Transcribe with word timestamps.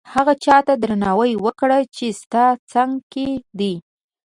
هغه 0.13 0.33
چاته 0.45 0.73
درناوی 0.81 1.31
وکړه 1.45 1.79
چې 1.95 2.05
ستا 2.21 2.45
څنګ 2.71 2.93
کې 3.13 3.27
دي. 3.59 3.73